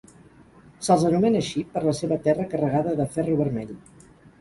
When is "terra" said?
2.27-2.49